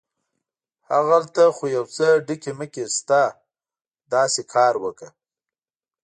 [0.91, 3.21] هغلته خو یو څه ډکي مکي شته،
[4.13, 5.09] داسې کار وکه.